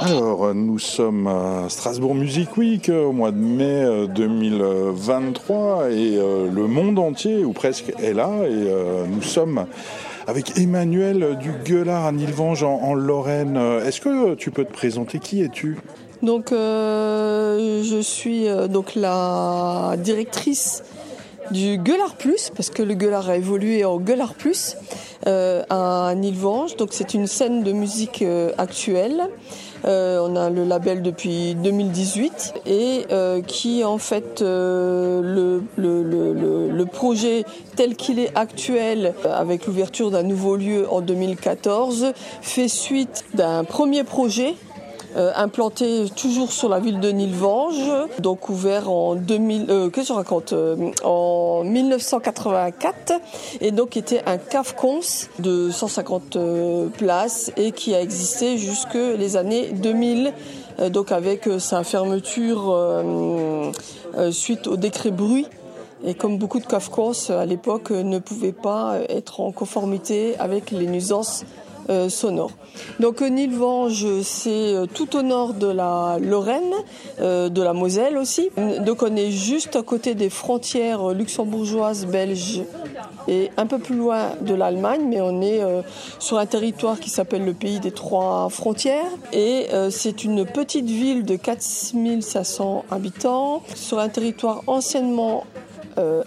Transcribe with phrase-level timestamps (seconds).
[0.00, 7.00] Alors, nous sommes à Strasbourg Music Week au mois de mai 2023 et le monde
[7.00, 9.66] entier, ou presque, est là et nous sommes
[10.28, 13.56] avec Emmanuel du Gueulard à Nilvange en, Lorraine.
[13.84, 15.18] Est-ce que tu peux te présenter?
[15.18, 15.78] Qui es-tu?
[16.22, 20.84] Donc, je suis donc la directrice
[21.50, 24.76] du Gueulard Plus, parce que le Gueulard a évolué en Gueulard Plus,
[25.26, 26.76] euh, à Nilvange.
[26.76, 29.28] Donc c'est une scène de musique euh, actuelle.
[29.84, 33.06] Euh, on a le label depuis 2018 et
[33.46, 37.44] qui en fait le, le, le, le, projet
[37.76, 44.04] tel qu'il est actuel avec l'ouverture d'un nouveau lieu en 2014 fait suite d'un premier
[44.04, 44.54] projet
[45.18, 47.90] euh, implanté toujours sur la ville de Nilvange,
[48.20, 53.14] donc ouvert en 2000, euh, que je raconte, euh, en 1984,
[53.60, 55.00] et donc était un cave-cons
[55.40, 56.38] de 150
[56.96, 60.32] places et qui a existé jusque les années 2000
[60.90, 63.02] donc avec sa fermeture
[64.30, 65.46] suite au décret bruit.
[66.04, 70.86] Et comme beaucoup de cave-cons à l'époque ne pouvaient pas être en conformité avec les
[70.86, 71.44] nuisances
[71.90, 72.50] euh, sonore.
[73.00, 76.74] Donc euh, Nilvange, c'est euh, tout au nord de la Lorraine,
[77.18, 78.50] de la Moselle aussi.
[78.80, 82.62] Donc on est juste à côté des frontières luxembourgeoises, belges
[83.26, 85.60] et un peu plus loin de l'Allemagne, mais on est
[86.18, 89.10] sur un territoire qui s'appelle le pays des trois frontières.
[89.32, 95.44] Et c'est une petite ville de 4500 habitants sur un territoire anciennement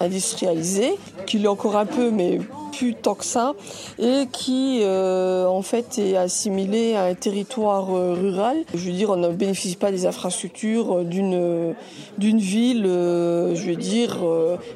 [0.00, 2.40] industrialisé, qui l'est encore un peu, mais
[2.76, 3.54] plus tant que ça,
[3.98, 8.58] et qui euh, en fait est assimilé à un territoire euh, rural.
[8.74, 11.74] Je veux dire, on ne bénéficie pas des infrastructures d'une
[12.18, 14.18] d'une ville, euh, je veux dire,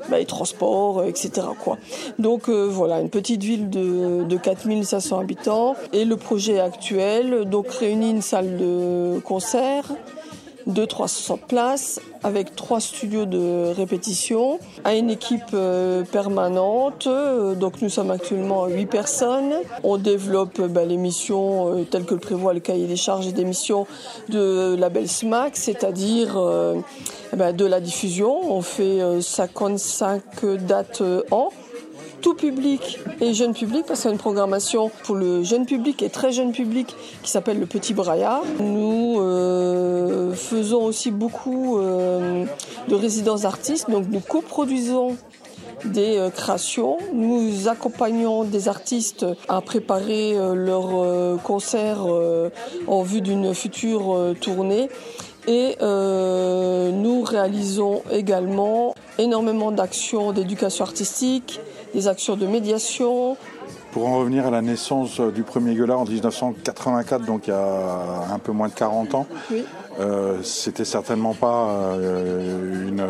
[0.09, 1.47] bah, les transports, etc.
[2.19, 8.11] Donc voilà, une petite ville de, de 4500 habitants, et le projet actuel donc réunit
[8.11, 9.85] une salle de concert
[10.67, 17.07] de 360 places avec trois studios de répétition, à une équipe euh, permanente.
[17.07, 19.53] Euh, donc nous sommes actuellement 8 personnes.
[19.83, 23.87] On développe l'émission euh, telle que le prévoit le cahier des charges et d'émission
[24.29, 26.39] de label SMAC, c'est-à-dire
[27.35, 28.53] bah, de la diffusion.
[28.53, 30.23] On fait 55
[30.67, 31.51] dates en
[32.21, 36.03] tout public et jeune public parce qu'il y a une programmation pour le jeune public
[36.03, 38.43] et très jeune public qui s'appelle le Petit Braillard.
[38.61, 42.45] Nous euh, faisons aussi beaucoup euh,
[42.89, 45.17] de résidences d'artistes, donc nous coproduisons
[45.85, 46.99] des euh, créations.
[47.15, 52.07] Nous accompagnons des artistes à préparer leurs concerts
[52.87, 54.89] en vue d'une future tournée.
[55.47, 61.61] Et nous réalisons également énormément d'actions d'éducation artistique,
[61.95, 63.37] des actions de médiation.
[63.93, 68.33] Pour en revenir à la naissance du premier gueulard en 1984, donc il y a
[68.33, 69.65] un peu moins de 40 ans, oui.
[69.99, 73.01] Euh, c'était certainement pas euh, une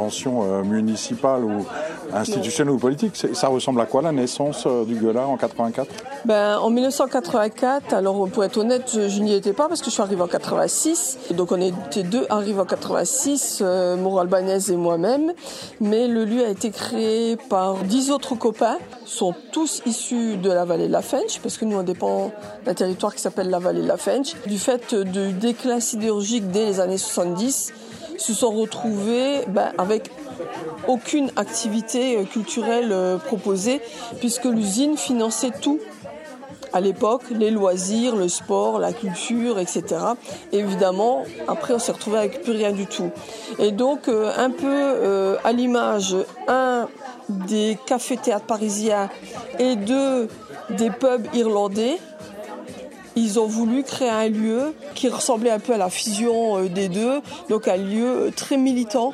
[0.00, 1.66] euh, municipale ou
[2.12, 3.16] institutionnelle ou politique.
[3.34, 5.86] Ça ressemble à quoi la naissance du Gueulard en 84
[6.24, 10.02] ben, En 1984, alors pour être honnête, je, n'y étais pas parce que je suis
[10.02, 11.18] arrivée en 86.
[11.32, 13.62] Donc on était deux arrivés en 86,
[13.98, 15.32] Mauro Albanese et moi-même.
[15.80, 20.64] Mais le lieu a été créé par dix autres copains, sont tous issus de la
[20.64, 22.30] vallée de la Fench, parce que nous on dépend
[22.64, 24.34] d'un territoire qui s'appelle la vallée de la Fench.
[24.46, 27.72] Du fait du déclin sidérurgique dès les années 70
[28.18, 30.10] se sont retrouvés ben, avec
[30.86, 33.80] aucune activité euh, culturelle euh, proposée
[34.18, 35.78] puisque l'usine finançait tout
[36.74, 39.84] à l'époque, les loisirs, le sport, la culture, etc.
[40.52, 43.10] évidemment, après, on s'est retrouvé avec plus rien du tout.
[43.58, 46.14] Et donc, euh, un peu à l'image,
[46.46, 46.86] un,
[47.30, 49.08] des cafés-théâtres parisiens
[49.58, 50.28] et deux,
[50.68, 51.98] des pubs irlandais,
[53.18, 56.88] ils ont voulu créer un lieu qui ressemblait un peu à la fusion euh, des
[56.88, 59.12] deux, donc un lieu euh, très militant,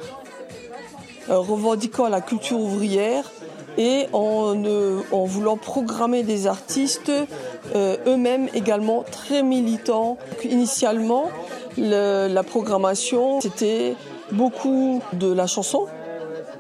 [1.31, 3.31] euh, revendiquant la culture ouvrière
[3.77, 4.55] et en,
[5.11, 7.11] en voulant programmer des artistes
[7.75, 10.17] eux-mêmes également très militants.
[10.45, 11.25] Initialement,
[11.77, 13.97] la programmation, c'était
[14.31, 15.87] beaucoup de la chanson,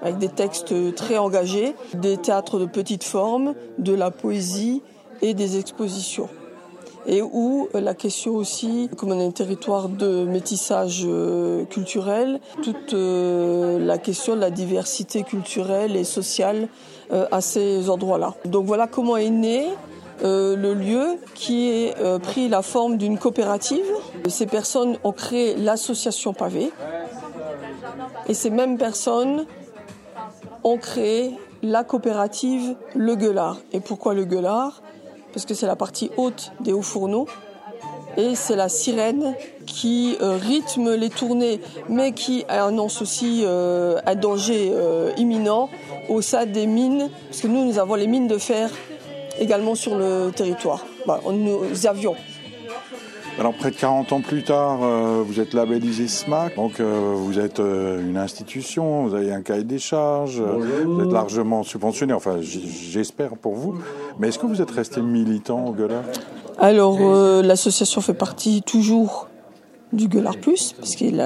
[0.02, 4.82] avec des textes très engagés, des théâtres de petite forme, de la poésie
[5.22, 6.28] et des expositions
[7.06, 12.40] et où euh, la question aussi, comme on est un territoire de métissage euh, culturel,
[12.62, 16.68] toute euh, la question de la diversité culturelle et sociale
[17.30, 18.34] à ces endroits-là.
[18.46, 19.68] Donc voilà comment est né
[20.22, 23.84] le lieu qui a pris la forme d'une coopérative.
[24.26, 26.72] Ces personnes ont créé l'association Pavé
[28.26, 29.44] et ces mêmes personnes
[30.64, 33.58] ont créé la coopérative Le Gueulard.
[33.72, 34.82] Et pourquoi Le Gueulard?
[35.34, 37.26] Parce que c'est la partie haute des hauts fourneaux.
[38.16, 39.34] et c'est la sirène
[39.66, 45.69] qui euh, rythme les tournées, mais qui annonce aussi euh, un danger euh, imminent
[46.08, 48.70] au sein des mines, parce que nous, nous avons les mines de fer
[49.40, 50.86] également sur le territoire.
[51.06, 52.14] Bah, nous avions.
[53.38, 54.78] Alors près de 40 ans plus tard,
[55.25, 60.40] vous êtes labellisé SMAC, donc vous êtes une institution, vous avez un cahier des charges,
[60.40, 63.75] vous êtes largement subventionné, enfin j'espère pour vous.
[64.19, 66.04] Mais est-ce que vous êtes resté militant au Gueulard?
[66.58, 69.28] Alors, euh, l'association fait partie toujours
[69.92, 71.22] du Gueulard Plus, parce qu'il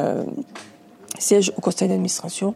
[1.19, 2.55] siège au conseil d'administration.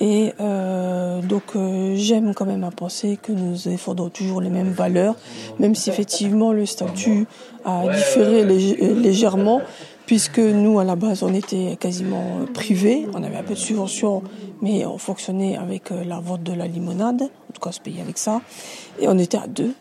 [0.00, 4.70] Et euh, donc, euh, j'aime quand même à penser que nous défendons toujours les mêmes
[4.70, 5.16] valeurs,
[5.58, 7.26] même si effectivement le statut
[7.64, 9.60] a différé légèrement,
[10.06, 13.06] puisque nous, à la base, on était quasiment privés.
[13.14, 14.22] On avait un peu de subvention,
[14.62, 17.22] mais on fonctionnait avec la vente de la limonade.
[17.22, 18.40] En tout cas, on se payait avec ça.
[19.00, 19.74] Et on était à deux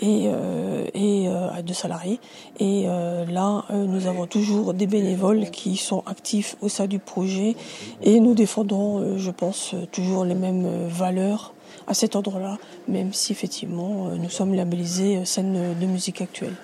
[0.00, 2.20] et, euh, et euh, deux salariés.
[2.58, 7.56] Et euh, là, nous avons toujours des bénévoles qui sont actifs au sein du projet
[8.02, 11.54] et nous défendons, je pense, toujours les mêmes valeurs
[11.88, 12.58] à cet endroit-là,
[12.88, 16.54] même si effectivement nous sommes labellisés scène de musique actuelle.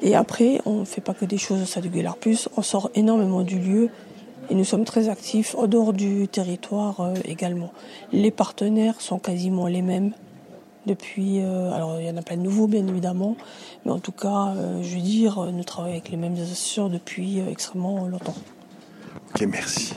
[0.00, 2.62] Et après, on ne fait pas que des choses au sein du Guélard Plus, on
[2.62, 3.90] sort énormément du lieu
[4.48, 7.72] et nous sommes très actifs en dehors du territoire également.
[8.12, 10.12] Les partenaires sont quasiment les mêmes
[10.86, 13.36] depuis, euh, alors il y en a plein de nouveaux bien évidemment,
[13.84, 17.40] mais en tout cas, euh, je veux dire, nous travaillons avec les mêmes associations depuis
[17.40, 18.36] euh, extrêmement longtemps.
[19.34, 19.92] Ok, merci.